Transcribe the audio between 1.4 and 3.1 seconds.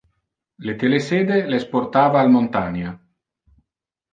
les portava al montania.